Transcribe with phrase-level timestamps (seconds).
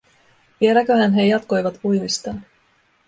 [0.61, 2.45] Vieläköhän he jatkoivat uimistaan?